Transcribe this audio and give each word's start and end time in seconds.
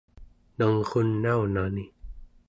nangrunaunani 0.57 1.85